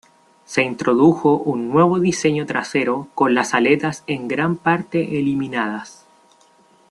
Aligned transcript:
Se 0.45 0.63
introdujo 0.63 1.37
un 1.37 1.69
nuevo 1.69 1.99
diseño 1.99 2.47
trasero 2.47 3.07
con 3.13 3.35
las 3.35 3.53
aletas 3.53 4.03
en 4.07 4.27
gran 4.27 4.55
parte 4.57 5.19
eliminadas. 5.19 6.07